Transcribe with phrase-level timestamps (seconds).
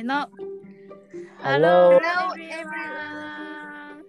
[0.00, 0.28] ーの。
[1.42, 1.98] Hello.
[1.98, 4.04] Hello everyone.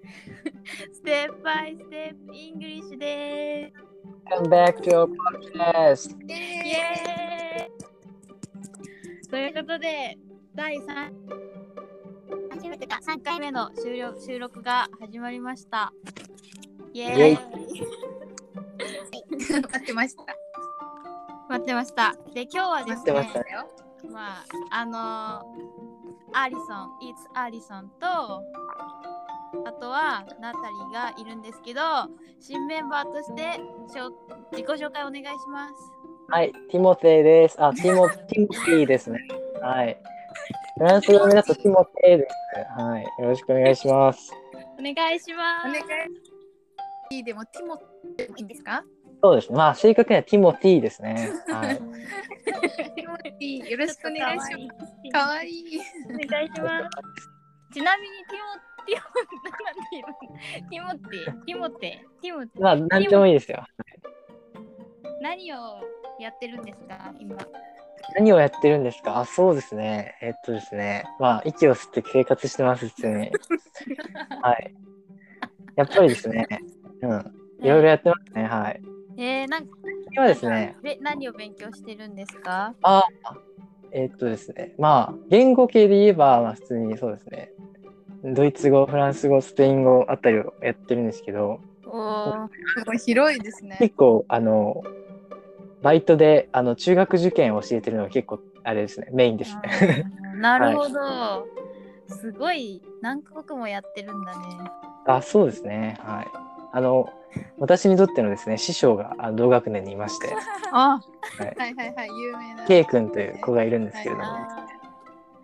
[0.94, 3.92] Step by Step English です。
[4.30, 6.16] Welcome back to our podcast.
[6.28, 10.18] イエーイということで、
[10.56, 11.12] 第3
[12.51, 15.94] 初めてか3回目の収録収録が始まりました。
[16.94, 17.40] イエーイ
[19.62, 20.23] 待ってました。
[21.50, 22.16] 待ってました。
[22.34, 24.12] で、今日はですねま。
[24.12, 25.80] まあ、あのー
[26.34, 28.08] アリソン、イーツアリソンと、
[29.66, 31.81] あとはナタリーがいるんですけど、
[32.40, 33.59] 新メンバーとして
[33.91, 34.12] しょ
[34.52, 35.73] 自己紹介お願いします。
[36.30, 37.62] はい、ティモテイです。
[37.62, 39.20] あ、ティモ ティモティですね。
[39.62, 39.98] はい。
[40.77, 42.35] フランス語でだとティモテイです。
[42.82, 43.04] はい。
[43.04, 44.32] よろしくお願いします。
[44.79, 45.68] お願いします。
[45.68, 45.82] お願
[47.12, 47.23] い。
[47.23, 47.76] でもティモ
[48.16, 48.84] でもいいんですか？
[49.21, 49.57] そうですね。
[49.57, 51.29] まあ、正確にはティモティですね。
[51.49, 51.82] はい。
[52.41, 54.85] ティモティよろしくお願いします。
[54.88, 54.93] す。
[55.12, 55.79] 可愛いい。
[56.05, 57.29] お願いします。
[57.74, 59.04] ちなみにティモティモ
[60.70, 61.79] ティモティティモテ
[62.21, 63.66] ティモテまあ、なんでもいいですよ。
[65.21, 65.57] 何を
[66.19, 67.38] やってるんですか今？
[68.16, 69.19] 何をやってるんですか？
[69.19, 70.17] あ、そうですね。
[70.21, 71.05] えっとですね。
[71.19, 73.31] まあ、息を吸って生活してます、普通に。
[74.41, 74.75] はい。
[75.75, 76.47] やっぱりですね。
[77.03, 77.33] うん。
[77.61, 78.44] いろいろやってますね。
[78.45, 78.81] はい。
[79.17, 79.69] えー、なんか
[80.15, 80.75] 今ですね。
[80.83, 82.73] で何を勉強してるんですか？
[82.83, 83.03] あ
[83.93, 87.51] えーっとですね、まあ、言語系で言えば、まあ、普通にそうですね、
[88.23, 93.77] ドイツ語、フランス語、スペイン語あたりをやってるんですけど、おーすごい広いですね。
[93.79, 94.81] 結構、あの、
[95.81, 100.05] バイトであの中学受験を教えてるのが結構、あれですね、メインですね。
[100.39, 101.45] なるほど、
[102.07, 104.47] すごい何カ国もやってるんだね。
[105.05, 106.27] あ、そうですね、はい。
[106.72, 107.09] あの、
[107.59, 110.33] 私にとってのですね、師匠が同学年にいまして、
[110.72, 111.00] あ
[111.38, 112.66] はい、はいはいはい有名な。
[112.66, 114.67] K 君という子がいるんですけれども、あ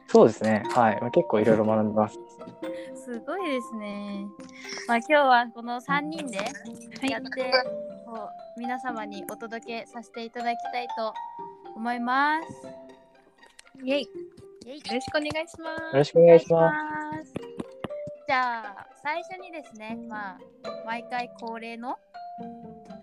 [0.07, 2.19] そうですね、はい、まあ、結構いろいろ学んでます。
[2.19, 4.25] ー すごいですね。
[4.87, 6.37] まあ今日はこの3人で
[7.09, 7.51] やって、
[8.05, 8.13] こ
[8.57, 11.13] う皆様にお届けさせていただきたいと
[11.75, 12.67] 思います。
[13.83, 14.03] イエイ。
[14.03, 14.09] よ
[14.65, 15.95] イエイろしくお願いしまよす。
[15.97, 16.71] ろしくお願いしま
[17.23, 17.31] す。
[17.31, 17.33] す。
[18.27, 20.37] じゃあ最初にですね、まあ
[20.85, 21.95] 毎回恒例の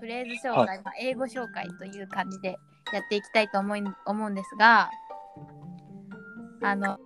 [0.01, 2.59] フレーズ紹介、まあ、英語紹介という感じで
[2.93, 4.91] やっていきたいと思い思うんですが、
[6.63, 6.99] あの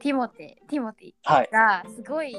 [0.00, 2.34] ティモテティモティはい、がすごい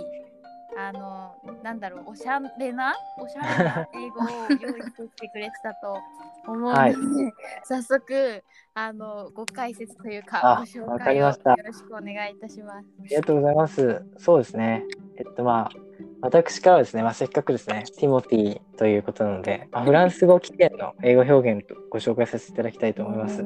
[0.76, 6.00] あのなんだろうおしゃれなおしゃれな英語を用意してきてくれてたと
[6.46, 6.96] 思うので、はい
[7.64, 11.36] 早速あのご解説というかあご紹介をよ
[11.66, 12.88] ろしくお願いいたします。
[13.00, 14.06] ありがとうございます。
[14.18, 14.84] そうですね。
[15.18, 15.88] えっとまあ、
[16.22, 23.44] 私からはですね、まあ、せっかくですね、ティモティということなので、まあ、フランス語起源の英語表現とご紹介させていただきたいと思います。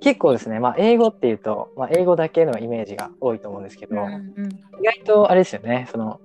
[0.00, 4.50] 結構ですね、まあ、英語っていうと、まあ、英語だけのイメージが多いと思うんですけど、うんうん
[4.80, 6.20] 意外とあれですよね、その、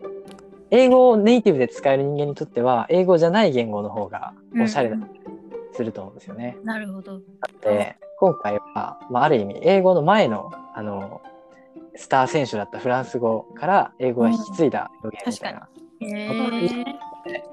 [0.72, 5.20] 英語をネイティブで使える人間にとっては、英語じゃない言語の方がおしゃれだったり
[5.74, 6.58] すると思うんですよね。
[6.64, 7.20] なるほど。
[7.62, 11.22] で今回は、まあ、ある意味英語の前のあの
[11.96, 15.68] スター選手だったフランス語から英語が引き継いだ表現みたいな、
[16.00, 16.96] へえ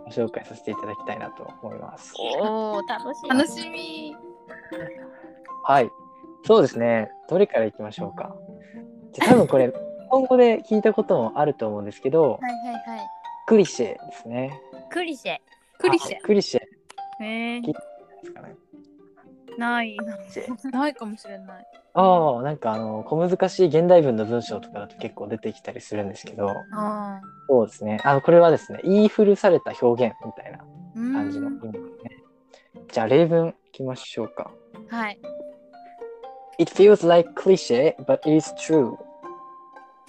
[0.05, 2.12] ご紹介させていただきたいなと思います。
[2.16, 3.28] おお楽しい。
[3.28, 4.16] 楽しみ。
[5.65, 5.91] はい
[6.45, 8.35] そうですねどれからいきましょうか
[9.13, 9.73] じゃあ多分これ日
[10.09, 13.07] 本語で聞いたこともあると思うんですけどはいはいはい。
[13.47, 14.61] クリシェですね。
[14.91, 15.37] クリシェ。
[15.79, 16.61] クリシあクリシェ
[17.25, 17.73] へえで
[18.25, 18.55] すかね。
[19.59, 19.97] ない。
[19.97, 20.71] ェ。
[20.71, 21.67] ないかもしれない。
[21.95, 30.63] ああなんかあの小難しい現代文の文章とかだと結構出てきたりするんですけどあそうですねあのこれはですね言い古された表現みたいなあ。
[30.95, 32.23] 感じの意味ですね。
[32.91, 34.51] じゃあ例文いきましょうか。
[34.89, 35.19] はい。
[36.59, 38.97] It feels like cliche, but it is true.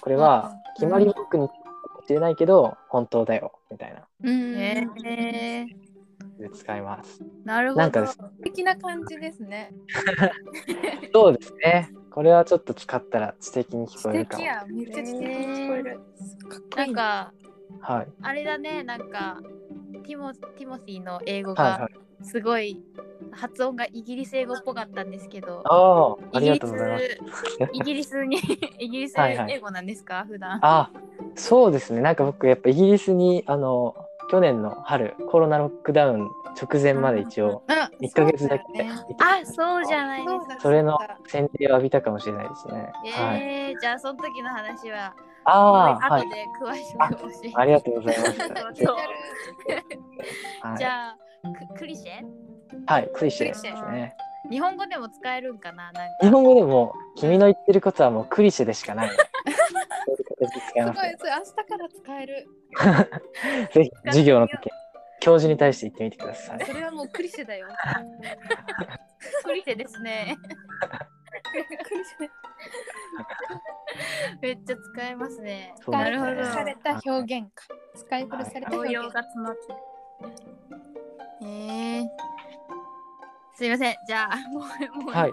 [0.00, 1.54] これはうん決まり文句にか
[1.94, 4.54] もしれないけど、本当だよみたいなうん。
[4.56, 5.66] へえ
[6.38, 7.22] で使います。
[7.44, 7.80] なるほど。
[7.80, 9.72] なんかです素敵な感じですね。
[11.14, 11.90] そうですね。
[12.10, 14.44] これはちょっと使ったら知的に聞こ素えるかも。
[14.68, 16.00] めっちゃ知的に聞こえる。
[16.48, 16.86] かっこいい。
[16.86, 17.32] なんか
[17.80, 18.06] はい。
[18.22, 19.40] あれだねなんか
[20.04, 22.03] ティモティモシーの英語がはいはい。
[22.22, 22.80] すごい
[23.32, 27.04] 発音がイギリス英語っぽかったんですけど、ああ、ありがとうございます。
[27.06, 27.18] ス
[27.72, 28.38] イギリスに
[28.78, 30.24] イギリスはいはい英語なんですか？
[30.26, 30.58] 普段。
[30.62, 30.90] あ
[31.36, 32.00] そうですね。
[32.00, 33.94] なんか僕、やっぱイギリスに、あの、
[34.30, 36.30] 去年の春、コロナロックダウン
[36.60, 38.64] 直前まで一応、あ、1ヶ月だけ
[39.18, 40.60] あそうじゃないですか。
[40.60, 42.92] それの洗礼を浴びたかもしれないですね。
[43.12, 43.42] はい。
[43.42, 45.14] えー、じゃあその時の話は
[45.44, 46.22] ああ、はい。
[46.22, 47.52] 後で詳しく教えて。
[47.54, 48.38] ありがとうございます。
[50.78, 51.16] じゃあ
[51.52, 52.22] ククリシェ？
[52.86, 54.16] はい、クリシェですね。
[54.50, 55.90] 日本語でも使えるんかな？
[55.90, 56.00] なんか。
[56.22, 59.10] 日本語でも君の言ってることはもうクリシェでしかない。
[59.10, 59.16] す
[60.36, 60.48] ごい。
[61.18, 62.46] それ明日から使える。
[63.72, 64.68] ぜひ授業の時
[65.20, 66.64] 教授に対して言ってみてください。
[66.66, 67.68] それはもうクリシェだよ。
[69.44, 70.36] クリシェですね。
[74.42, 75.72] めっちゃ使えますね。
[75.88, 76.44] なるほど。
[76.44, 77.64] された表現か。
[77.94, 78.94] 使い古された応表現。
[78.94, 79.78] 用が詰まってる
[81.42, 82.06] えー、
[83.54, 85.32] すいませんじゃあ もうもう、はい。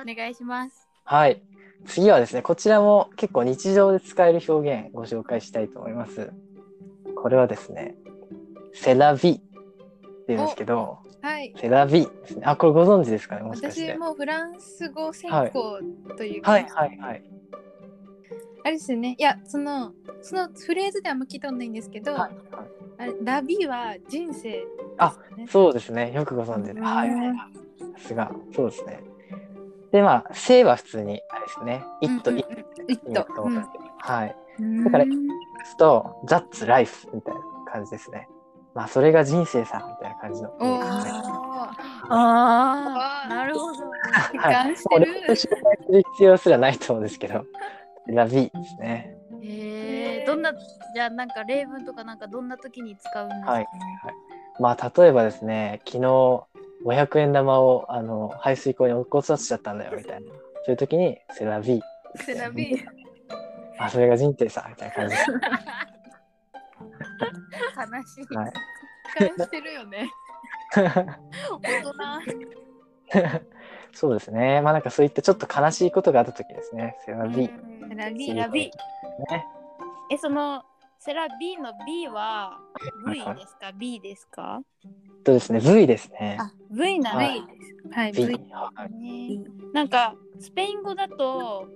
[0.00, 1.42] お願いしますはい。
[1.86, 6.32] 次はですね、こちらも結構日常で使える表現ご紹介したいと思います。
[7.16, 7.96] これはですね、
[8.72, 9.40] セラビっ
[10.26, 12.42] ていうんですけど、はいセラビですね。
[12.46, 13.92] あ、これご存知ですかね、もしかして。
[13.92, 15.80] 私もフランス語専攻
[16.16, 17.22] というか、はいはいはい。
[18.64, 19.16] あれですよね。
[19.18, 19.92] いやその
[20.22, 22.20] そのフレーズではあんま聞いたことないんですけど、はい。
[22.20, 22.70] はい
[23.00, 24.62] あれラビは人生
[25.40, 25.46] ね。
[25.48, 26.12] そうですね。
[26.12, 26.72] よくご存知で。
[26.72, 26.84] うん。
[26.84, 27.10] はい。
[27.10, 28.30] さすが。
[28.54, 29.02] そうですね。
[29.92, 31.84] で、まあ、生は普通に、あれですね。
[32.02, 32.38] it, うんうん。
[32.38, 33.48] it うん、イット、と、
[33.98, 34.36] はい。
[34.58, 35.28] うん、だからうん
[35.78, 37.40] と、that's life みたいな
[37.72, 38.28] 感じですね。
[38.74, 41.72] まあ、それが人生さ、みたいな感じのあ
[42.08, 43.28] あー。
[43.28, 43.74] なるほど。
[44.32, 44.68] 一 はい。
[44.68, 45.48] もうレッド紹介
[45.86, 47.46] する必要すらないと思うんですけど、
[48.14, 49.16] ラビですね。
[49.42, 50.52] へえどんな
[50.94, 53.66] じゃあなんか例文とかなんかどんな時に使うんですか、ねはい。
[54.60, 56.44] まあ、例えばですね、昨日
[56.84, 60.30] 500円玉をあの排水溝に落っこちさせちゃったんだよ、みたいな。
[60.30, 60.36] そ
[60.68, 61.80] ういう時に、セラビ
[62.16, 62.84] セラビ
[63.78, 65.14] あ、それが人生さ、みたいな感じ。
[65.14, 65.20] 悲
[68.02, 68.52] しい、はい。
[69.38, 70.10] してるよね。
[70.74, 71.92] 大人
[73.92, 74.60] そうですね。
[74.62, 76.96] まあなんかそういったちょっと悲しいことがあった時ですね。
[77.04, 77.46] セラビ。
[77.46, 77.88] うん。
[77.88, 78.26] セラビ。
[78.26, 78.60] セラビ。
[79.30, 79.46] ね。
[80.10, 80.64] えその
[80.98, 82.58] セラビの B は
[83.06, 84.60] V ですか？B ですか？
[84.84, 86.36] えっとですね、V ですね。
[86.40, 87.42] あ V なんだ、はい
[87.90, 89.44] はい、V。
[89.72, 91.68] なんかスペイン語だと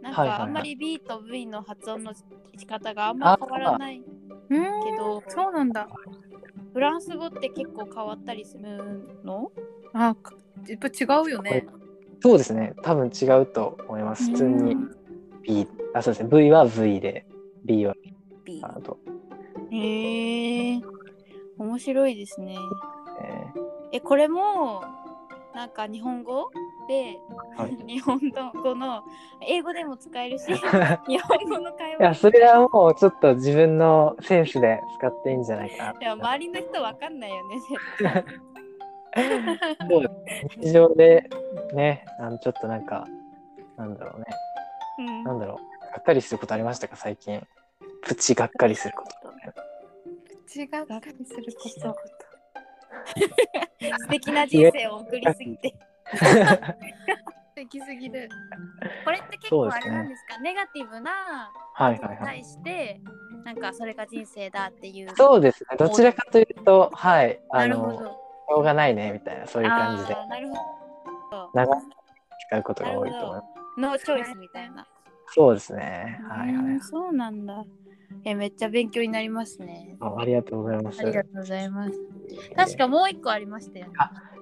[0.00, 4.02] なんかあんまり B と V の発音の仕方があんま変わらない
[4.50, 4.62] うん。
[4.62, 5.88] けどそうなんだ。
[6.72, 9.52] フランス語って結構変わったりするの？
[9.92, 10.32] あか
[10.68, 11.66] やっぱ違うよね。
[12.20, 12.74] そうですね。
[12.82, 14.30] 多分違うと思います。
[14.30, 14.76] 普通に。
[15.42, 15.66] B。
[15.94, 16.28] あ、そうですね。
[16.30, 17.26] V は V で、
[17.64, 17.94] B は
[18.44, 18.98] B かなと。
[19.70, 20.80] へえ
[21.58, 22.56] 面白いですね。
[23.20, 24.82] ええこれも
[25.54, 26.48] なんか日本語？
[26.88, 27.18] で、
[27.56, 27.76] はい。
[27.86, 28.18] 日本
[28.62, 29.02] 語の
[29.46, 37.56] 英語でも使えるし 日ー本語の会いや、話それはもうちょっと自分のセンスで使っていいんじゃないかでも周りの人わかんないよね
[37.98, 38.24] 絶対
[40.60, 41.28] 日常で
[41.74, 43.06] ね、あのちょっとなんか、
[43.76, 44.26] なんだろうね。
[44.98, 45.56] うんなんだろう。
[45.92, 47.42] がっかりすることありましたか、最近。
[48.02, 49.12] プチがっかりすること。
[50.54, 51.96] 違うがっかりすること
[53.98, 55.74] 素敵な人生を送りすぎて
[57.56, 58.28] できすぎる
[59.04, 60.38] これって結構あれなんですか？
[60.40, 62.36] ネガティブなはいことにはいはい。
[62.42, 63.00] 対して
[63.44, 65.76] なんかそれが人生だっていうそうですね。
[65.78, 67.40] どちらかというと、はい。
[67.50, 70.54] あの、しなるほどょうがないね、みたいな、そういう感じで、なるほ
[71.30, 71.80] ど
[72.48, 73.46] 使うことが多いと思います。
[73.78, 74.86] ノーチョイスみたいな
[75.34, 76.20] そうですね。
[76.28, 76.80] はいはいうん。
[76.80, 77.64] そうなんだ
[78.24, 81.04] えめっちゃ勉強になりますねあありがとうございますあ。
[81.04, 81.98] りがとうございます
[82.54, 83.92] 確かもう一個ありましたよね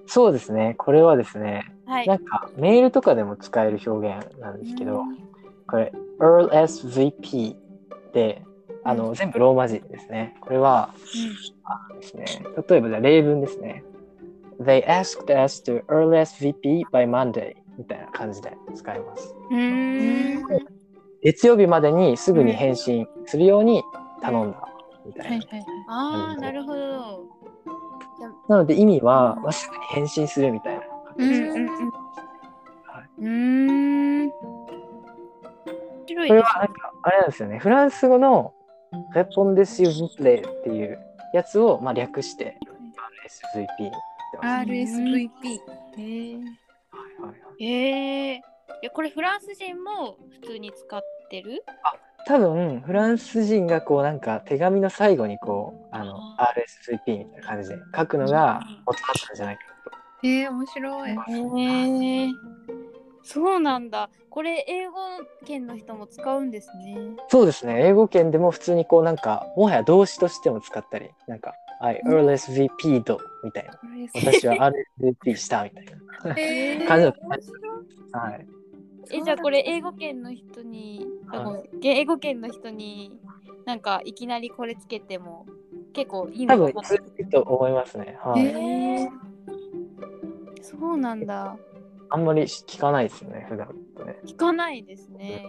[0.07, 0.75] そうですね。
[0.77, 5.31] これはですね、はいなんかメールとかでも使える表現なんですけど、うん
[5.69, 7.55] これ EarlSVP
[8.13, 8.43] で、
[8.83, 10.35] あの、全部ローマ字ですね。
[10.41, 10.93] これは
[12.01, 12.25] ですね、
[12.69, 13.85] 例えばじゃあ例文ですね。
[14.61, 19.35] They asked us to EarlSVP by Monday みたいな感じで使います。
[21.23, 23.83] 月曜日までにすぐに返信するように
[24.23, 24.63] 頼んだ
[25.07, 25.33] みたいな。
[25.37, 25.65] はいはいはい。
[25.89, 27.25] ああなるほど。
[28.49, 30.83] なので意味は、まあ、すぐに返信するみたいな。
[31.17, 31.31] うん
[36.07, 36.29] 形です。
[36.29, 37.59] これですはなんかあれなんですよね。
[37.59, 38.55] フランス語の
[39.15, 40.99] Répondez s'il vous plaît っていう
[41.33, 42.59] やつをまあ略して
[43.57, 43.89] RSVP って言
[44.31, 44.49] ってます。
[44.71, 45.29] RSVP
[45.99, 46.43] へえはい
[47.21, 48.41] はいへえい
[48.83, 51.63] やこれフランス人も普通に使ってる？
[52.27, 56.53] 多分フランス人がこうなんか手紙の最後にこうあのあ
[56.87, 59.63] RSVP みたいな感じで書くのが元だったんじゃないか
[60.23, 60.27] と。
[60.27, 61.11] へえ面白い。
[61.11, 61.15] へ
[62.27, 62.29] え
[63.23, 64.11] そうなんだ。
[64.31, 64.95] これ英語
[65.45, 66.97] 圏の人も使うんですね。
[67.29, 67.87] そうですね。
[67.87, 73.79] 英語圏でも普通にこうなんかもはや動詞としても使ったりなんか I RSVP ドみたいな。
[74.15, 74.71] 私は
[75.01, 75.85] RSVP したみたい
[76.25, 76.35] な。
[76.35, 77.15] へえ感じだっ
[78.13, 78.47] たはい。
[79.13, 83.19] えじゃあこれ英語圏の人に、あはの英語圏の人に
[83.65, 85.47] なんかいきなりこれつけても
[85.95, 88.19] 結構いい多分のかな通じると思いますね。
[88.23, 88.43] はい。
[88.43, 89.09] へえ
[90.63, 91.57] そうなんだ。
[92.11, 94.17] あんまり聞かないですよね、普段とね。
[94.27, 95.43] 聞かないですね。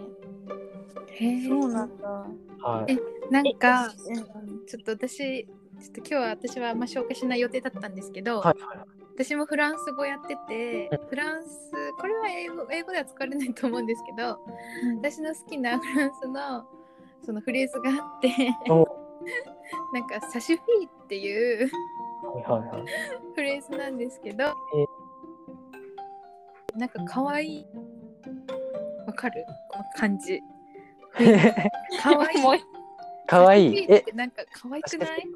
[1.07, 2.07] へえそうなんだ。
[2.63, 2.97] はい。
[3.31, 5.47] なんかうんちょっと私
[5.81, 8.77] ちょっと今日は私はあんま紹介しない予定だったんですけど、はいはい。
[9.15, 14.39] 私もフランス語やっててフランスこれは英語英語では使われないと思うんですけど
[14.97, 16.65] 私の好きなフランスの
[17.23, 18.29] そのフレーズがあって
[18.71, 18.87] お。
[19.93, 21.67] なんかサシュフィーっていう。
[23.35, 24.45] フレーズなんですけど
[26.75, 27.65] なんか可愛い
[29.07, 29.43] わかる？
[29.69, 30.39] この感じ。
[32.01, 32.41] 可愛い。
[32.41, 32.55] もう
[33.27, 33.85] かわいい。
[33.91, 34.03] え。
[34.13, 35.27] なんか可愛くない？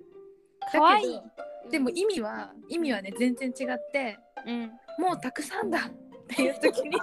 [0.72, 1.14] 可愛い。
[1.16, 1.28] だけ
[1.66, 4.72] どでも意味は意味はね全然違ってうん。
[4.98, 5.82] もうたくさんだっ
[6.28, 6.98] ていう時に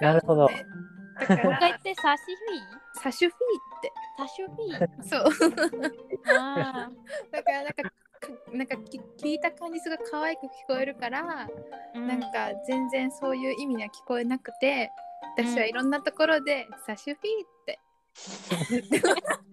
[0.00, 0.48] なるほど。
[1.20, 5.22] だかもう一回ってサシフサシュフィィーサシュフィーーってそう。
[6.36, 6.90] あ
[7.30, 7.82] だからなんか
[8.20, 14.90] かなんかき聞いた感じすごい可愛く聞こえるから、ーなんか全然そういう意味には聞こえなくて
[15.36, 17.80] 私はいろんなところで、サシュフィーって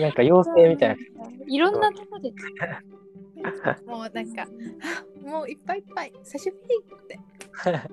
[0.00, 0.96] なんか妖精みたいな。
[1.46, 2.32] いろんなとこで。
[3.86, 7.20] もうなんかあもういっぱいいっぱいサシュフィーって。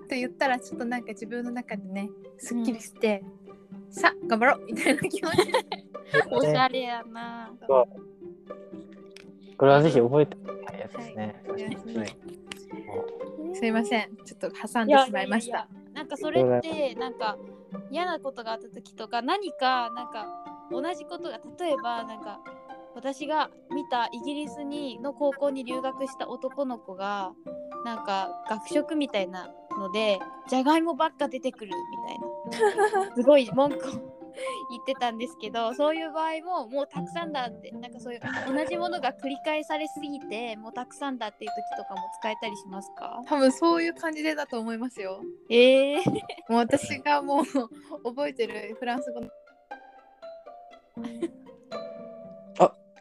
[0.03, 3.23] って言ったらちょっとなんか自分の中でねすっきりして、
[3.89, 5.51] さあ頑張ろうみたいな気持ち
[6.31, 7.51] おしゃれやな。
[9.57, 11.43] これはぜひ覚えておきたいやつですね。
[13.53, 14.15] すいません。
[14.25, 15.49] ちょっと挟んいやでしまいました。
[15.49, 17.37] いやいやなんかそれってなんか
[17.89, 22.39] 嫌なことがあった時とか何かなんか同じことが例えばなんか
[22.95, 27.33] 私が見たイギリスにの高校に留学した男の子が
[27.83, 30.19] なんか学食みたいなので
[30.49, 31.71] じゃがいもばっか出てくる
[32.51, 33.15] みたいな。
[33.15, 34.15] すごい文句を
[34.69, 38.21] 言ってたんですけどそういう場合ももうたくさんだってなんかそういう
[38.53, 43.21] 同じものが繰り返されすぎてもうたくさんだっていう時とかも使えたりしますか？
[43.27, 45.21] 多分そういう感じでだと思いますよ。
[45.49, 46.09] えー、
[46.49, 47.45] もう私がもう
[48.03, 49.29] 覚えてるフランス語の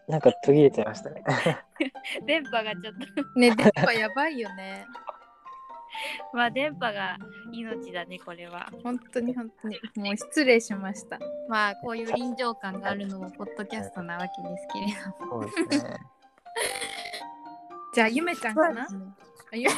[0.06, 1.24] なんか途切れちゃいましたね。
[2.26, 3.38] 電波がちょっと。
[3.38, 4.86] ね電波やばいよね。
[6.34, 7.16] まあ電波が
[7.52, 8.70] 命だねこれは。
[8.82, 9.80] 本当に本当に。
[9.96, 11.18] もう失礼しました。
[11.48, 14.86] まあこういう臨場感があるのもポッドキャストなわけですけれ
[15.20, 15.42] ども。
[15.42, 15.96] そうですね。
[17.94, 18.82] じゃあゆめちゃんかな？
[18.82, 18.86] あ
[19.56, 19.74] ゆめ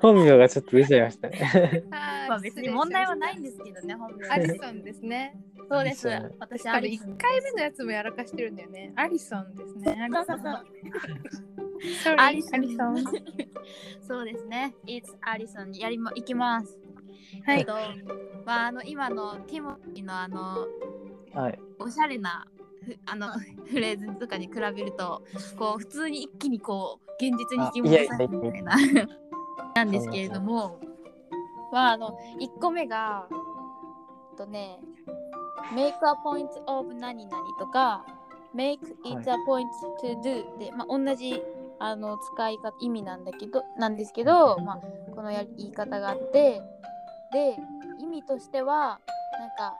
[0.00, 1.84] 本名がちょっと出ちゃいましたね。
[2.28, 4.28] まあ別に問題はないんですけどね本名。
[4.28, 5.36] アリソンですね。
[5.68, 6.08] そうです。
[6.38, 8.92] 私あれ1アリソン回目のやつもやらかしてるんだよね。
[8.96, 9.98] アリソンですね。
[10.02, 10.66] アリソンそうそう。
[12.04, 12.54] Sorry アリソン。
[12.54, 13.04] アリソン
[14.06, 14.74] そうですね。
[14.86, 16.78] It's アリソンやりもいきます。
[17.44, 17.60] はい。
[17.60, 17.74] えっと
[18.44, 20.66] まああの今のティモリーのあの
[21.34, 21.58] はい。
[21.78, 22.46] おしゃれな
[22.84, 23.28] ふあの
[23.66, 25.22] フレーズとかに比べると
[25.56, 28.76] こう普通に一気にこう現実に引き戻されるみたいな
[29.74, 30.80] なんですけれども
[31.72, 34.78] まあの1個目がえっとね
[35.74, 38.04] make a point of 何々とか
[38.54, 39.66] make it a point
[40.02, 41.42] to do で、まあ、同じ
[41.78, 44.80] あの使い方意味なんだけどなんですけど、まあ、
[45.14, 46.62] このや言い方があって
[47.32, 47.56] で
[47.98, 49.00] 意味としては
[49.38, 49.74] なんか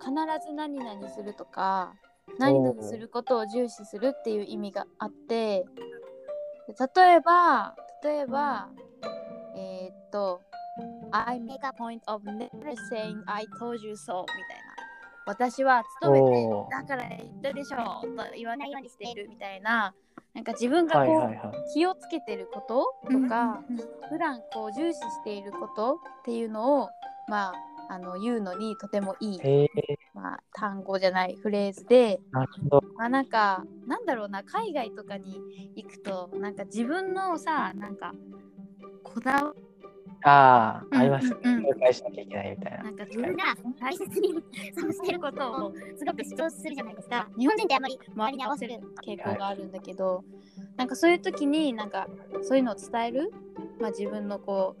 [0.00, 1.94] 必ず何々するとか
[2.38, 5.64] 何々することを重視するっていう意味があって
[6.68, 8.68] 例えば例えば
[9.56, 10.40] えーっと
[11.10, 12.48] I make a point of never
[12.90, 14.72] saying I told you so みたいな。
[15.24, 19.94] 私は勤めてだから言ったでしょと言わないようにしているみたいな。
[20.34, 21.72] なんか自分がはいこう、はいはい。
[21.74, 23.62] 気をつけてることとか、
[24.08, 26.88] 普段こう重視していることっていうのを
[27.28, 27.54] まあ
[27.90, 29.40] あの言うのにとてもいい、
[30.14, 32.86] まあ、単語じゃないフレーズで、なるほど。
[32.96, 35.38] まあ、なんかなんだろうな海外とかに
[35.76, 38.12] 行くとなんか自分のさなんか
[39.02, 39.54] こだわ
[40.24, 41.36] ああ、うんありますね。
[41.42, 42.84] うんうん紹介しなきゃいけないみたいな。
[42.84, 43.44] なんか自分が
[43.80, 44.34] 大切に
[44.78, 50.24] そうしてることをすごく主張するじゃないですか日本人ってあんまり周りに合わせる傾向があるんだけど、
[50.76, 52.06] なんかそういう時になんか
[52.42, 53.32] そういうのを伝える、
[53.80, 54.76] まあ、自分のこ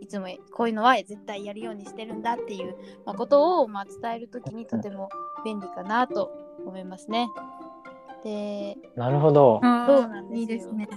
[0.00, 5.08] ういつもこういうのは絶対やるようにしてるんだっていう、まあ、ことをまあ伝える時にとても
[5.44, 6.30] 便利かなと
[6.64, 7.28] 思いますね。
[8.24, 9.60] で、なるほど。
[9.62, 10.88] そうなんですよいいですね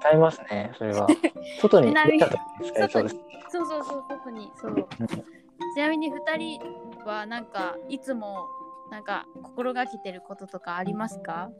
[0.00, 1.06] 使いますね、それは。
[1.60, 3.16] 外に出た時に使えそうです。
[3.48, 4.88] そうそうそう特にそう。
[5.74, 6.60] ちなみに2人
[7.04, 8.46] はなんかいつも
[8.90, 11.50] なんか心がけてることとかありますか？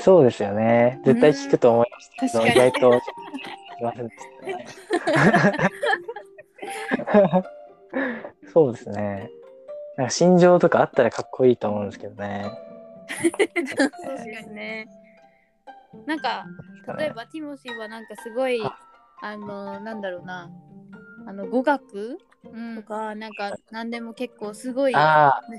[0.00, 1.00] そうですよね。
[1.04, 3.00] 絶対聞くと思いましたけど、確かに意外と聞
[3.78, 4.64] きませんでしたね。
[8.52, 9.30] そうですね。
[9.96, 12.44] なんか心情とかあったらかっこいいと思うんですけどね。
[14.04, 14.86] そうですね
[16.06, 16.46] なんか
[16.98, 18.76] 例えばティモシーはなんかすごいは
[19.22, 20.50] あのなんだろうな。
[21.26, 22.18] あの語学？
[22.44, 22.76] うん。
[22.76, 24.94] とかなんか何でも結構すごい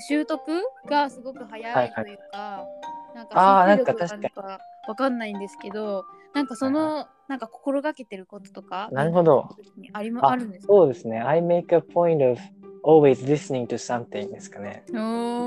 [0.07, 0.39] 習得
[0.88, 2.65] がすごく早いというか、
[3.13, 9.48] なんあーか集中力なんかなのかわかんないんですけどなんかそのなんか心がけてることとかなるほど。
[9.93, 10.74] ありまああるんですか？
[10.74, 11.19] そうですね。
[11.19, 12.41] I make a point of
[12.83, 14.83] always listening to something ですかね。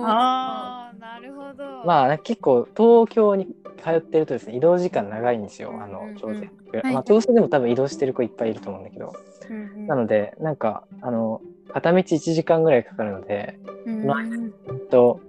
[0.05, 3.47] ああなるほどまあ結構東京に
[3.83, 5.71] 通ってるとですね、移動時間長いんですよ。
[5.73, 9.13] あうんうんうんまあ東京でも多分移動してる子いっぱいいると思うんだけど。
[9.51, 11.41] うんうんなので、なんか、あの、
[11.73, 14.53] 片道1時間ぐらいかかるので、うんまあうん
[14.89, 15.21] と、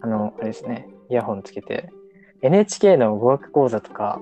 [0.00, 1.90] あの、あれですね、イヤホンつけて、
[2.40, 4.20] NHK の語学講座とか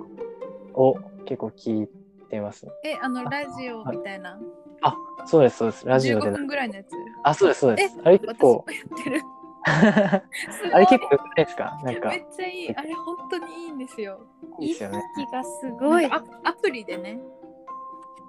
[0.73, 1.89] を結構聞い
[2.31, 2.67] てます。
[2.85, 4.41] えあのラジオみたいな？
[5.27, 5.87] そうです、そうです。
[5.87, 6.31] ラジオ15で。
[6.31, 6.87] 分ぐらいのやつ？
[7.25, 7.99] あ、そうです、そうです。
[8.05, 9.23] あれ結私構も、やってる。
[10.75, 11.81] あれ結構良くないですか？
[11.83, 12.09] なんか。
[12.11, 12.77] め、っちゃいい。
[12.77, 14.21] あれ本当にいいんですよ。
[14.61, 14.99] いいですよね。
[15.17, 16.05] 意識がすごい。
[16.07, 17.19] アアプリでね。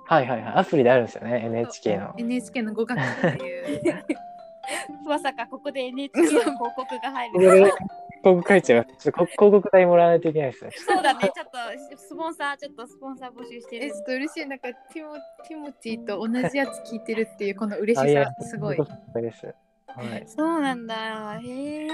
[0.08, 0.54] はいはいはい。
[0.56, 2.14] アプリであるんですよね、NHK の。
[2.18, 3.02] NHK の語学っ
[3.38, 4.06] ていう。
[5.06, 7.40] まさかここで NHK の広告が入る。
[7.40, 7.72] 広
[8.34, 8.86] 告書いちゃう。
[8.86, 10.72] ちょっとこ広告代もらわないといけないですね。
[10.76, 15.16] そうだねちょっとスポンサーちょっとスポンサー募集してるえちょっと嬉しいなんかティモ
[15.48, 19.46] ティモティと同じやつ聞いてるっていうこの嬉しさすごいそうです。
[19.88, 20.24] はい。
[20.28, 21.88] そうなんだへえ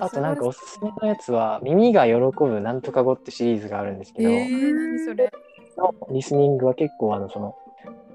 [0.00, 5.30] あとなんかおすすめのやつは、耳が喜ぶなんとか語ってシリーズがあるんですけど、えー、何それ？
[5.76, 7.54] のリスニングは結構あの、その、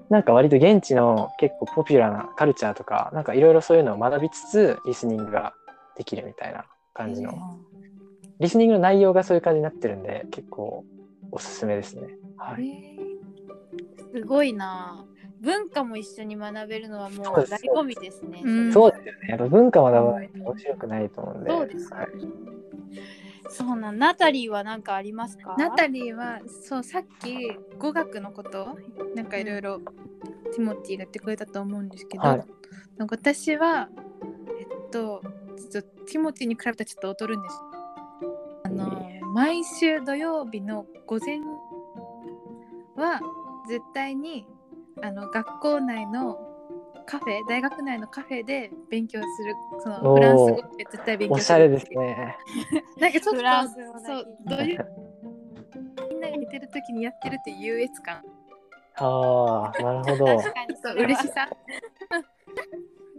[0.10, 5.54] なんか割と現地の結構ポピュラーなカルチャーとか、なんかいろいろそういうのを学びつつ、リスニングが
[5.96, 6.66] できるみたいな
[7.00, 7.32] 感じの、
[8.40, 10.86] リスニングの内容がそういう感じになってるんで、結構
[11.32, 12.18] おすすめですね。
[12.36, 13.00] はい。
[14.12, 15.06] すごいな。
[15.40, 18.42] 文化も一緒に学べるのはもう醍醐味ですね。
[18.44, 18.74] うん。
[18.74, 19.20] そうですよね。
[19.30, 20.30] やっぱ文化学ばない。
[20.38, 21.50] と面白くないと思うんで。
[21.50, 22.08] そうですよはい。
[22.18, 22.30] ね
[23.52, 25.56] そうなんナタリーは何かありますか？
[25.58, 28.76] ナタリーはそうさっき語学のこと
[29.16, 32.46] なんかいろいろティモティが言ってくれたと思うんですけど、はい。
[32.98, 33.90] なんか私は
[34.60, 35.24] えっと
[35.68, 37.56] ちょっとティモティに比べたらちょっと劣るんです。
[38.64, 41.40] あの毎週土曜日の午前
[42.96, 43.20] は
[43.68, 44.48] 絶対に
[45.02, 46.40] あの学校内の
[47.06, 49.56] カフェ大学内のカフェで勉強する。
[49.80, 52.38] そのフランス語って絶対勉強おしゃれでするね。
[53.00, 54.88] なんかちょっフランス語とそうどういう
[56.10, 58.24] みんなが似てる時にやってるっていう優越感。
[58.96, 60.38] ああ、なるほど。
[60.38, 60.76] 確かに。
[60.84, 61.48] そう嬉しさ。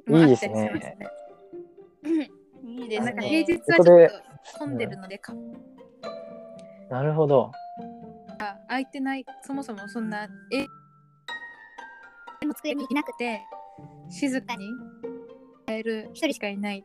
[0.08, 0.54] いいですね。
[0.54, 1.19] もあったりしますね
[2.62, 4.14] いいですなんかね平日はちょっと
[4.58, 5.34] 混んでるので、か。
[6.90, 7.52] なるほど。
[8.68, 9.26] 空いてない。
[9.42, 10.66] そもそもそんなえ
[12.46, 13.42] の机にいなくて
[14.08, 14.66] 静かに
[15.66, 16.84] 会える一人しかいない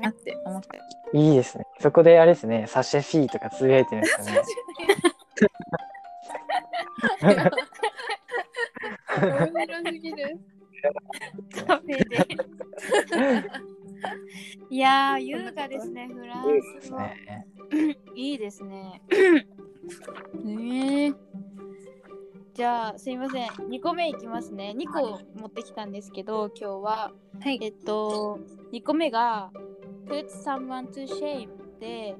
[0.00, 0.80] なって思って。
[1.12, 1.64] いいですね。
[1.80, 4.42] そこであれですね、サシェフィーとかつぶやいてるんですよね。
[9.16, 10.38] 面白すぎる。
[11.66, 12.16] カフェで。
[12.28, 12.36] い
[14.86, 17.46] やー優雅ですねフランいいですス語ね。
[18.14, 19.02] いいですね。
[20.44, 21.14] ねえ。
[22.54, 23.48] じゃあすいません。
[23.48, 24.74] 2個目いきますね。
[24.76, 27.12] 2個持ってきたんですけど今日は。
[27.40, 27.58] はい。
[27.60, 28.38] えっと
[28.72, 29.50] 2個目が
[30.06, 31.48] put someone to shame
[31.80, 32.16] で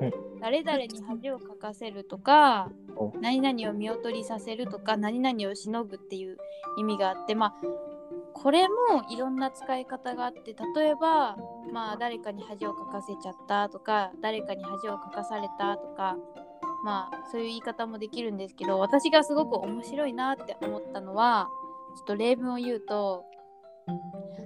[0.00, 3.12] うん誰々に恥をかかせるとかお。
[3.20, 6.38] 何々を見劣りさせるとか何々をしのぐっていう
[6.78, 7.85] 意味があってまあ
[8.42, 8.74] これも
[9.08, 11.36] いろんな使い方があって例えば
[11.72, 16.16] まあ誰かに恥をかかせちゃったとか誰かに恥をかかされたとか
[16.84, 21.48] まあそういう言い方もできるんですけど私がすごく面白いなって思ったのは
[21.96, 23.24] ちょっと例文を言うと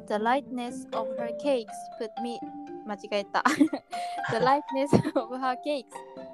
[0.07, 1.67] The lightness of her cakes
[2.01, 2.39] put me
[2.87, 3.45] 間違えた。
[4.31, 5.87] The lightness of her cakes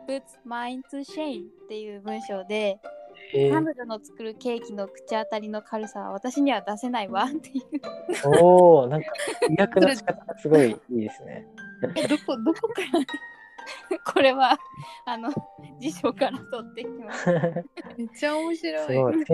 [0.07, 2.79] puts mine to shame っていう文章で
[3.33, 7.65] 彼女の作るケーキの口当たりの軽さは私には出せないわっていう。
[8.13, 9.11] ー、おお、なんか
[9.51, 11.47] 意訳の仕方がすごいいいですね。
[11.83, 13.07] どこどこから？
[14.13, 14.57] これは
[15.05, 15.31] あの
[15.81, 17.25] 辞書から取ってきます。
[17.25, 17.31] す
[17.99, 19.25] めっちゃ面白い。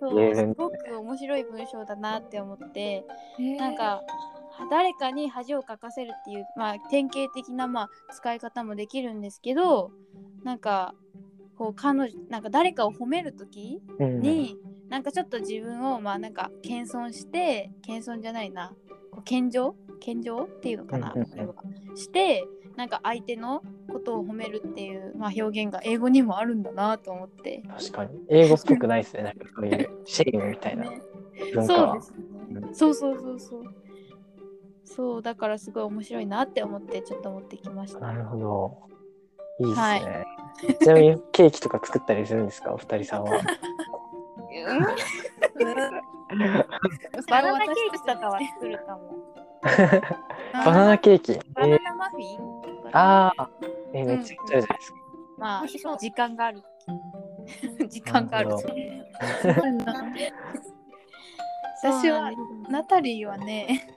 [0.00, 0.34] そう。
[0.34, 3.04] すごく面白い文章だなって思って。
[3.38, 3.56] えー。
[3.56, 4.02] なんか
[4.70, 9.90] 誰かに恥をかかせるっていう、まあ、典型的な、まあ、使い方もできるんですけど
[10.44, 10.94] なんか
[11.62, 14.20] こう彼女なんか誰かを褒める時うん。
[14.20, 14.56] に、
[14.88, 18.74] なんかちょっと自分をまあなんか謙遜して謙遜じゃないな。
[19.12, 19.76] こう謙譲？
[20.00, 20.42] 謙譲？
[20.42, 21.54] っていうのかな、うんこれは。
[21.94, 22.44] して
[22.74, 27.62] なんか相手のことを褒めるっていう、まあ、表現が英語にもあるんだなと思って。
[27.68, 28.18] 確かに。
[28.28, 29.22] 英語っぽくないですね。
[29.22, 30.90] なんかそういう シェイムみたいな。
[30.90, 31.00] ね。
[31.54, 31.92] 文化は。
[31.92, 32.00] そうで。
[32.00, 32.18] すね、
[32.66, 32.74] うん。
[32.74, 33.62] そうそうそうそう。
[34.84, 38.00] そうだからすごい面白いなって思ってちょっと持ってきました。
[38.00, 38.92] なるほど。
[39.60, 40.31] いいですね。
[40.80, 42.72] ちなみにケーキとか作ったりするんですか？
[42.72, 43.40] お二人さんは。
[47.28, 49.18] バナナケーキとかは作るかも。
[50.64, 51.38] バナナケーキ。
[51.54, 52.62] バナえー、ナマフィン
[52.92, 53.50] ああ、
[53.94, 54.98] えーめっちゃくちゃあるじゃないですか。
[55.38, 55.66] まあ、
[55.98, 56.62] 時間がある。
[57.88, 58.50] 時間がある
[61.82, 62.30] 私は
[62.68, 63.88] ナタリーはね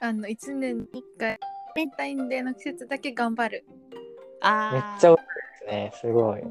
[0.00, 1.38] あの1年に1回バ
[1.76, 3.64] レンタインデーの季節だけ頑張る
[4.40, 5.16] あめっちゃ
[5.66, 5.92] ね。
[5.94, 6.42] すごい。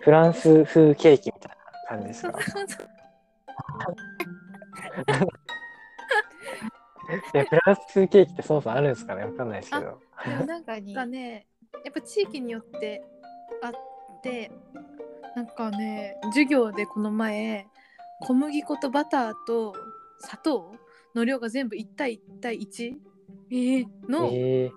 [0.00, 1.56] フランス風ケーキみたいな
[1.88, 2.38] 感じですか？
[7.34, 9.24] いやフランス風ケーキってそもそもあるんですかね？
[9.24, 10.00] わかんないですけど。
[10.24, 11.46] でもなんかね
[11.84, 13.02] やっぱ地域によって
[13.62, 13.72] あっ
[14.22, 14.50] て
[15.36, 17.66] なんかね授業でこの前
[18.20, 19.74] 小麦粉とバターと
[20.20, 20.74] 砂糖
[21.14, 22.94] の量が全部1対1対1
[24.08, 24.70] の、え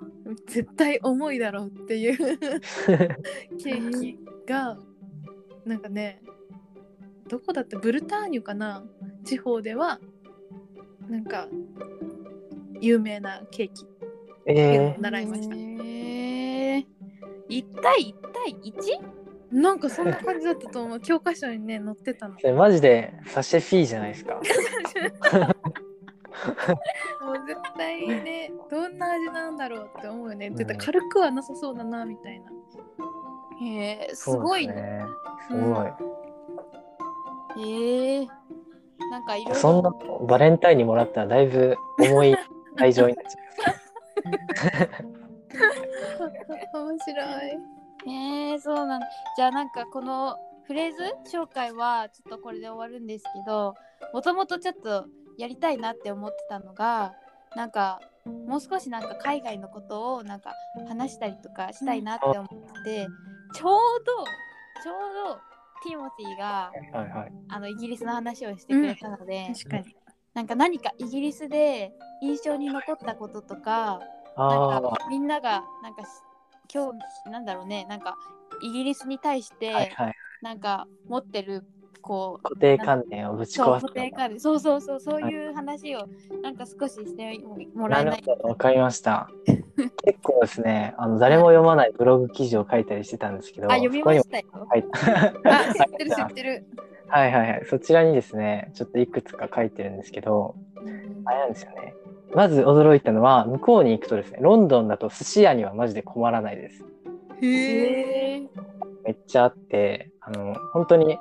[0.48, 4.78] 絶対重いだろうっていうケーキが
[5.66, 6.22] なんかね
[7.30, 8.84] どこだってブルターニュかな？
[9.24, 10.00] 地方では
[11.10, 11.48] なんか
[12.82, 13.88] 有名なケーキ。
[14.48, 15.60] えを習いました、へ
[16.78, 16.86] え。
[17.50, 19.00] 一対一対一？
[19.52, 21.00] なんかそんな感じだったと思う。
[21.00, 22.36] 教科書にね載ってたの。
[22.56, 24.40] マジでサシェフィーじゃないですか。
[27.22, 32.52] もう絶対ねどんな味なんだろうって思うよね、うん絶対軽くはなさそうだなみたいな
[33.62, 34.74] へえ、すごいね。
[35.50, 37.64] ですごい。
[37.64, 38.28] へえ。
[39.12, 39.60] なんかいろいろ。
[39.60, 39.92] そんな
[40.28, 42.36] バレンタインにもらったらだいぶ重い
[42.78, 43.42] 愛情になっちゃ
[46.78, 49.08] 面白いへえ、そうなんだ。
[49.38, 50.36] じゃあなんかこの
[50.68, 53.76] フレーズ紹介はちょっとこれで終わるんですけど、
[54.14, 55.06] もともとちょっと
[55.38, 57.14] やりたいなって思ってたのが、
[57.56, 58.00] なんか
[58.48, 60.54] もう少しなんか海外のことをなんか
[60.88, 63.08] 話したりとかしたいなって思ってて、
[63.54, 64.26] ちょうど
[64.84, 65.40] ちょうど
[65.88, 66.98] ティモティがう。
[66.98, 67.32] はいはい。
[67.48, 69.96] あのイギリスの話をしてくれたので、確かに
[70.34, 74.00] なんか何かイギリスで印象に残ったこととか、
[74.38, 76.08] なんあかみんながなんかし
[76.74, 78.16] 今日なんだろうねなんか
[78.62, 80.16] イギリスに対してあ、はいはい。
[80.42, 81.64] なんか持ってる
[82.06, 86.08] こう固定観念をぶち壊す固定観念そうそうそうそういう話を
[86.44, 87.40] なんか少しして
[87.74, 89.28] もらえないわかりました。
[90.04, 96.66] 結構ですね、あの誰も読まないブログ記事を書いたりしてたんですけど、あ読みましたよそこにも書いあ知ってる知ってる
[97.08, 97.66] はいはいはい。
[97.68, 101.96] そちらにですね、ちょっといくつか書いてるんですけど、うんあれなんですよね。
[102.36, 106.84] まず驚いたのは、向こうに行くとですね、ロンドンだと寿司屋にはマジで困らないです。
[107.42, 108.50] へへえ
[109.04, 111.18] めっちゃあって、あの、本当に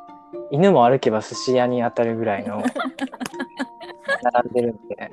[0.50, 2.62] 犬も歩けば寿司屋に当たるぐらいの
[4.22, 5.12] 並んでるんで。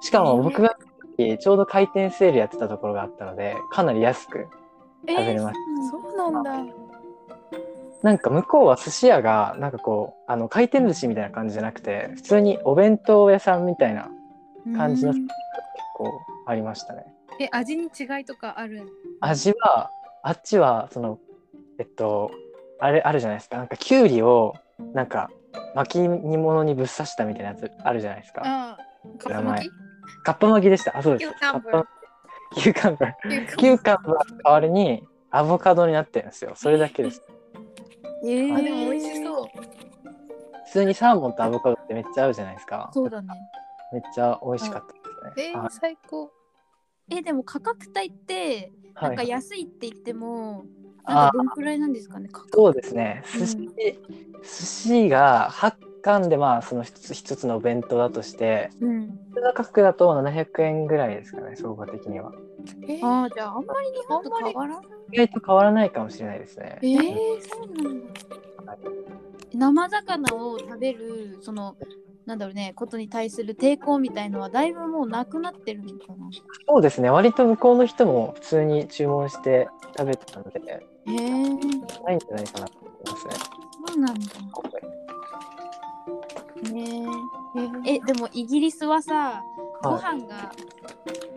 [0.00, 0.76] しかも僕が
[1.16, 4.48] ちょうど回転セールやってたところがあったので、かなり安く
[5.08, 5.90] 食べれました。
[5.90, 6.74] そうなんだ
[8.02, 14.10] なんか向こうは寿司屋がなんかこうあの回転寿司みたいな感じじゃなくて普通にお弁当屋さんみたいな
[14.76, 15.34] 感じのうん結
[15.94, 16.10] 構
[16.46, 17.06] ありましたね。
[17.40, 18.86] え味に違いとかある
[19.20, 19.90] 味は
[20.22, 21.18] あっちはその
[21.78, 22.30] えっと
[22.80, 24.54] あれあるじゃないですかなんかきゅうりを
[24.92, 25.30] なんか
[25.74, 28.42] 巻き物にぶっ刺したみたいなやつあるじゃないですか。
[28.44, 28.78] あ
[29.18, 29.70] カップ巻き？
[30.24, 30.96] カッパ巻きでした。
[30.96, 31.30] あそうです。
[31.30, 36.52] cucumber cucumber。cucumber 代わりにアボカドになってるんですよ。
[36.54, 37.22] それだけです。
[38.24, 39.46] えあでも美味しそう
[40.66, 42.90] 普通にサーモンとアボカドってめっちゃ合うじゃないですか。
[42.92, 43.28] そうだね
[43.92, 44.92] めっちゃ美味しかった
[45.30, 45.50] ですね。
[45.52, 46.32] えーはい最高
[47.10, 53.22] えでも価格帯ってはないんか安いって言っても、あなんかどんくらいなんですかねそうですね。
[53.34, 53.58] うん寿司、
[54.42, 62.30] 寿司が8貫でまあその一つ一つのお弁当だとして、うん普通の価格だと700円ぐらいですかね、相場的には。
[62.82, 66.78] えーああじゃああんまり日本と変わらない意外と変わらないかもしれないですね。
[66.82, 68.78] えー、そうなんだ。
[69.52, 71.76] 生魚を食べるその
[72.26, 76.28] なんだろうねことに対する抵抗みたいのはだいぶもうなくなってるのかな。
[76.66, 77.10] そうですね。
[77.10, 83.34] 割と向こうの人も普通に注文して食べてたので、へえー、ないんじゃないかなと思いますね。
[83.86, 84.24] そうなんだ。
[86.72, 87.06] ね
[87.86, 89.42] ええでもイギリスはさ
[89.82, 90.50] ご飯が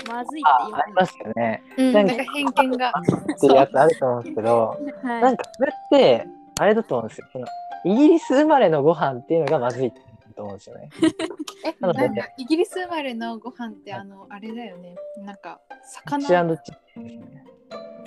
[0.08, 1.64] まずいってよあありますよね。
[1.78, 6.28] うんなんんか偏見がっていうやつあると思うんですけど、く、はい、なんかそれって、
[6.60, 7.28] あれだと思うんですよ。
[7.34, 7.48] その
[7.86, 9.92] イギリス生まれのご飯っていうのがまずい
[10.38, 10.90] と思うんですよね。
[11.66, 17.47] えなんかイギリス生まれのご飯ってあのあれだよねなんかフィッシュ魚チップスですね。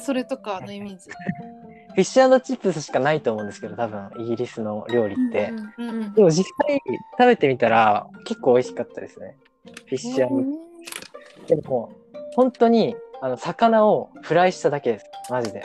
[0.00, 5.50] それとかのイメージフィッシュチップスしかないと思うんですけど、多分イギリスの料理って。
[5.78, 6.80] うんうんうんでも実際
[7.18, 9.36] 食べてみたら結構美味しかったですね。
[9.64, 10.28] フィッシュ
[11.46, 11.92] でも
[12.34, 15.06] 本当にあの魚をフライしただけです。
[15.30, 15.62] マジで。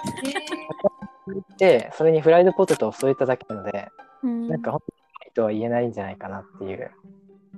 [1.54, 3.88] って、それにフライドポテトを添えただけなので、
[4.24, 6.92] うんなんか本当にとは言えないんじゃないかなっていう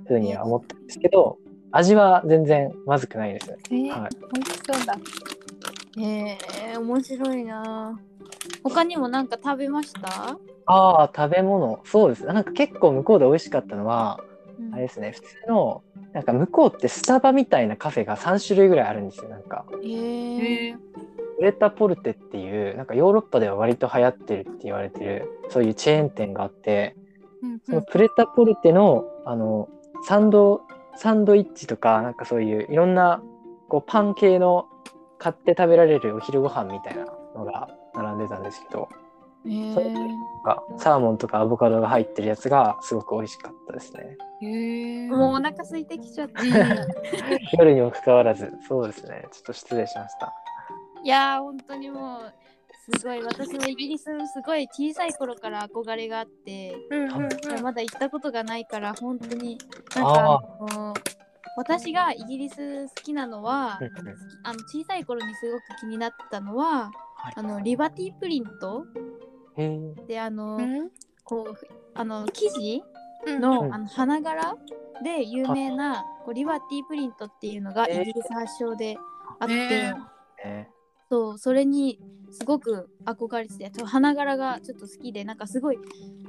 [0.07, 1.37] ふうには思ったんですけど、
[1.71, 3.57] 味は全然まずくないですね。
[3.71, 4.97] えーはい美味しそうだ。
[5.99, 7.99] えー、面白いな。
[8.63, 10.37] 他にもなんか食べました？
[10.65, 11.79] ああ、食べ物。
[11.85, 12.25] そうです。
[12.25, 14.19] なんか結構向こうで美味しかったのは、
[14.59, 15.83] うんあれですね、普通の、
[16.13, 19.29] なんか向こうってスタバみたいなカフェが3種類ぐらいあるんですよ。
[19.29, 20.77] なんか、えー、えー
[21.37, 26.95] プレタポルテっていう、なんかヨーロッパでは割と流行ってるって言われてる、そういうチェーン店があって、
[27.43, 29.69] うんそのプレタポルテの、あの、
[30.07, 30.61] サンド、
[30.95, 33.21] サンドイッチとか、なんかそういういろんな、
[33.69, 34.65] こう、パン系の
[35.19, 38.89] 買って食べられるお昼ご飯みたいなのが並んでたんですけど、
[39.45, 40.07] えそれなん
[40.43, 44.17] かサーモンとかアボカドが入ってるやつがすごく美味しかったですね。
[44.41, 46.43] へーもうお腹空いてきちゃった。
[47.57, 49.27] 夜にもかかわらず、そうですね。
[49.31, 50.33] ちょっと失礼しました。
[51.03, 52.33] いやー本当にもう
[52.95, 59.57] すごい私もイギリスすごい小さい頃から憧れがあって、うんうんうんまだ行ったことがないから本当に
[59.95, 60.93] なんかあの
[61.57, 63.79] 私がイギリス好きなのは、
[64.43, 67.33] あの小さい頃にすごく気になったのは、はい。
[67.35, 68.85] あのリバティプリント
[70.07, 70.91] であの、うん。
[71.23, 72.83] こうあの生地
[73.25, 73.41] うん。
[73.41, 73.73] の,、うん。
[73.73, 74.55] あの花柄
[75.03, 78.01] で有名な、こうリバティプリントっていうのがえー。
[78.03, 78.95] イギリス発祥で
[79.39, 79.93] あって、え
[80.45, 80.69] ね
[81.09, 81.99] そうそれに
[82.31, 85.79] すごく憧れてて花柄がちょっと好きでなんかすごい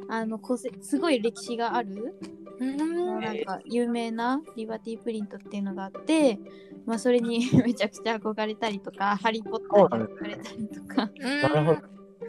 [0.08, 6.38] あの個性すごい歴史がある、うんなんか有名なリバティプリントっていうのがあって、
[6.86, 11.10] まあ、それに めちゃくちゃ憧れたりとかハリー・ポッターに憧れたりとか。
[11.42, 11.80] なるほど。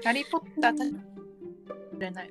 [0.04, 2.30] ハリー・ポッター食べれない。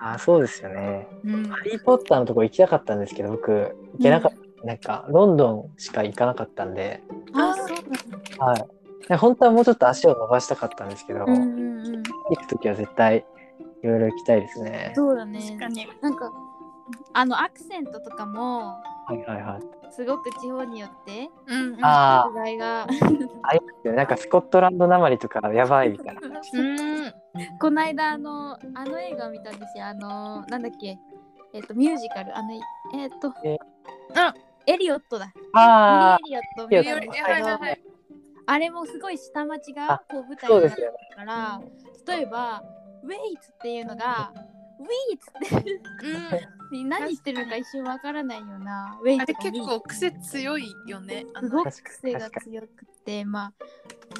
[0.00, 1.08] あーそうですよね。
[1.24, 4.66] うんハリー・ポッターのとこ行きたかったんですけど、僕、行けなかった。
[4.66, 8.68] なんか、ロンドンしか行かなかったんで、あそうなんだはい。
[9.08, 13.24] で本当はもうちょっと足を伸ばしたかったんですけど、うんうんうん、行くときは絶対
[13.82, 14.92] いろいろ行きたいですね。
[14.94, 15.86] そうだね確かに。
[16.02, 16.32] なんか
[17.12, 19.92] あのアクセントとかもはいはいはい。
[19.92, 21.78] すごく地方によってうんうん。
[21.82, 22.82] あ違いが。
[22.82, 22.86] あ、
[23.42, 23.96] ありますよね。
[23.96, 26.20] なんかスコットランドなまりとかやばいみたいな。
[26.28, 27.12] うん。
[27.58, 29.86] この間あのあの映画を見たんですよ。
[29.86, 30.98] あのなんだっけ。
[31.54, 32.36] えっ、とミュージカル。
[32.36, 32.48] あの
[32.94, 33.32] えっ、と。
[33.44, 33.56] え
[34.14, 34.34] あ。
[34.66, 35.32] エリオットだ。
[35.54, 37.82] あエリオット見エリオットたんですけどはいはいはい。
[38.44, 40.94] あれもすごい下町があこう舞台になってる。
[41.16, 41.60] から
[42.06, 42.62] 例えば
[43.02, 44.32] ウェイツっていうのが
[44.78, 51.24] ウィーツって何してるのか一瞬わからないようなウ結構癖強いよね。
[51.34, 52.68] あのすごく癖が強く
[53.04, 53.52] てまあ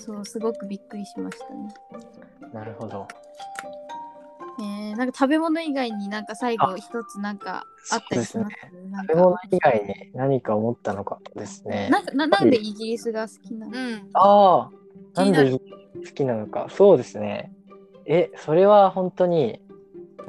[0.01, 1.75] そうすごくびっくりしましたね。
[2.53, 3.07] なるほど。
[4.61, 8.57] えー、なんか食べ物以外になんか最後一つなんかあったりします？
[8.91, 11.89] なんか食べ物以外に何か思ったのかですね。
[11.91, 14.11] なんかななんでイギリスが好きなの、うん。
[14.15, 14.71] あ
[15.15, 15.61] あ、なんで好
[16.13, 16.67] きなのか。
[16.71, 17.53] そうですね。
[18.07, 19.61] え、それは本当に、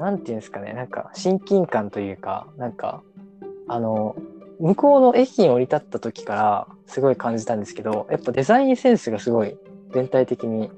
[0.00, 3.02] なんていうんですかね、なんか親近感というか、なんか、
[3.68, 4.16] あの、
[4.58, 9.56] 向こうの駅に降り立った時からすごい感じたんですけど、やっぱデザインセンスがすごい
[9.92, 10.70] 全体的に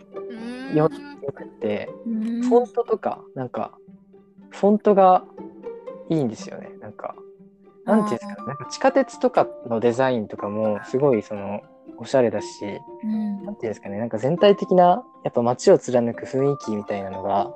[0.70, 0.76] うん。
[0.76, 0.90] よ
[1.22, 2.42] 良くて、うん。
[2.42, 3.78] フォントとか、なんか、
[4.50, 5.24] フォントが
[6.08, 6.72] いいんですよね。
[6.80, 7.14] なんか、
[7.84, 11.62] なんていうんですかね、なんか地下鉄とかのデザインとかもすごいその、
[11.98, 12.46] おしゃれだし、
[13.04, 13.44] うん。
[13.44, 17.52] なんていうんですかね、なんか全体的な、やっぱ街を貫く雰囲気みたいなのが、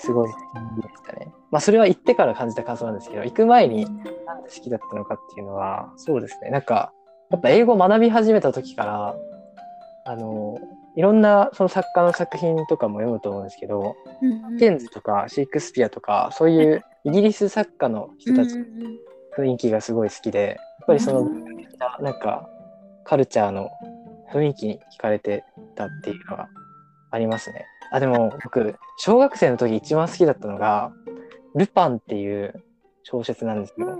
[0.00, 0.38] すごい好
[0.80, 1.32] きでしたね。
[1.50, 3.90] まあ、それは行ってから感じた感想なんですけど、行く前にな
[4.34, 6.92] んで好きだったのかっていうのは、そうですね、なんか、
[7.30, 9.16] やっぱ英語を学び始めた時から、
[10.04, 10.58] あの、
[10.96, 19.00] いろんなその作家の作品とかも読むと思うんですけど、うんケンズとかシェイクスピアとか、そういうイギリス作家の人たちのうんうん
[19.36, 21.44] 雰囲気がすごい好きで、やっぱりその、うん。
[22.00, 22.48] なんか、
[23.04, 23.70] カルチャーの
[24.32, 25.44] 雰囲気に惹かれて
[25.76, 26.48] たっていうのが
[27.10, 27.66] ありますね。
[27.92, 30.92] あ、でも僕、小学生の時一番好きだったのが、
[31.54, 32.64] ルパンっていう
[33.02, 33.94] 小説なんですけど、うん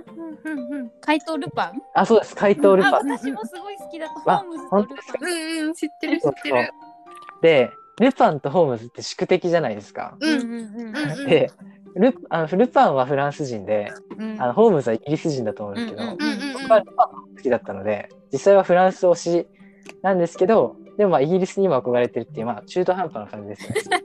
[0.45, 1.83] うんうん怪盗ルパン？
[1.95, 3.11] あ、そうです、怪盗ルあパン。
[3.19, 4.33] 私もすごい好きだった。
[4.33, 5.23] あホームズとルパン。
[5.23, 6.71] うんうん知ってる知ってる。
[7.43, 7.71] で、
[8.01, 10.17] ルパンとホームズって宿敵じゃないですか。
[10.21, 11.51] うんうんうんうんで、
[11.97, 16.07] ルあのルパンはフランス人で、うんあのホームズはイギリス人だと思うんですけど、
[16.53, 19.49] 僕はルパンが好きだったので、実際はフランス推し
[20.03, 24.03] なんですけど、でもまあイギリスにも憧れてるっていう、まあ中途半端な感じですね。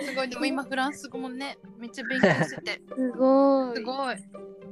[0.00, 3.76] すごいでも今フランス語もねめっちゃ勉強してて すごい。
[3.76, 4.16] すごい。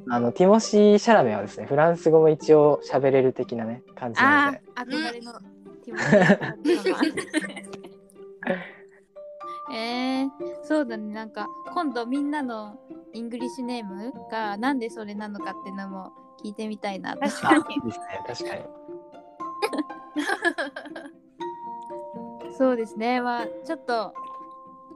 [0.08, 4.60] あの、ティモシー・シャラメはですね、フランス語も一応喋れる的なね、感じなあので。
[4.74, 5.32] あ、憧れの
[5.84, 6.98] ティモシー様
[9.74, 10.30] えー、
[10.62, 12.80] そうだね、なんか今度みんなの
[13.12, 16.10] English name がなんでそれなのかっていうのも
[16.42, 17.20] 聞いてみたいなと。
[17.20, 18.62] 確かにいいですね、確かに。
[22.58, 24.14] そうですね、まあちょっと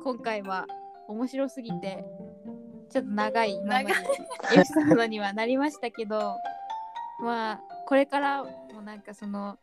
[0.02, 0.66] 今回は
[1.08, 2.04] 面白すぎて
[2.90, 6.36] ちょっと長い今までエピソードにはなりましたけど
[7.20, 9.58] まあこれからもなんかその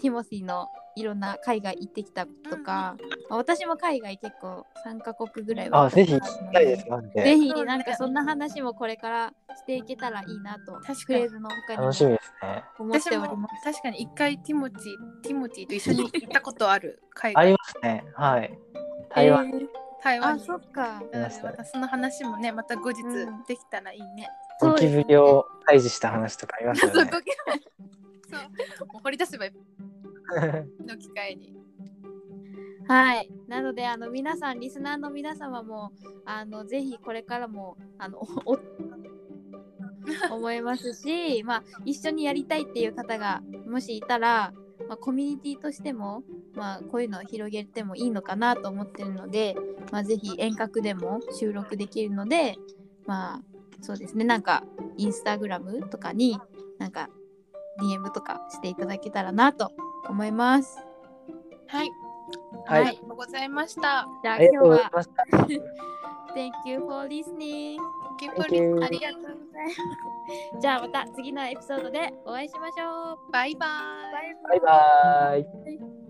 [0.00, 2.96] ティモシーのいろんな海外行ってきたとか、
[3.28, 7.36] まあ私も海外結構3カ国ぐらいはあ、ぜひ聞きたいです、マジぜで。
[7.36, 12.64] ひなんかそんな話もこれからしていけたらいいなとかにフレーズの他にも楽しみですね。
[12.78, 13.64] 思っております。
[13.64, 14.80] 確かに一回ティモティ
[15.22, 18.04] ティモティと一緒に行ったことある海あり外ますね。
[18.14, 18.58] はい。
[19.14, 19.48] 台湾。
[19.48, 21.02] えーあ台湾にそっか。
[21.12, 24.28] なのでまたその話もねまた後日うんできたらいいね。
[24.60, 27.10] ゴキブリを退治した話とかありますそうよね。
[28.78, 29.52] そうもう掘り出せばいい
[30.86, 31.54] の機会に。
[32.86, 33.30] はい。
[33.48, 35.92] なので、あの、皆さん、リスナーの皆様も、
[36.24, 38.20] あの、ぜひこれからも、あの、
[40.30, 44.52] 思いますし、まあ、一緒にやりたいっていう方が、もしいたら、
[44.86, 46.22] まあ、コミュニティとしても、
[46.54, 49.56] まあ、こういうのを広げてもいいのかなと思ってるので、
[49.90, 52.56] まあ、ぜひ遠隔でも収録できるので、
[53.06, 53.40] まあ、
[53.80, 54.64] そうですね、なんか、
[54.96, 56.38] インスタグラムとかに、
[56.78, 57.08] なんか、
[57.80, 59.72] DM とかしていただけたらなと
[60.08, 60.78] 思います。
[61.68, 61.90] はい。
[62.66, 64.06] はいありがとうございました。
[64.22, 64.90] じゃあ今日は。
[66.34, 67.78] Thank you for listening.
[68.18, 69.76] キー Thank you ありがとうございます。
[70.60, 73.32] じゃあまた次のエピソードでお会いしましょう。
[73.32, 74.50] バイバイ。
[74.50, 75.44] バイバイ。
[75.44, 76.03] バイ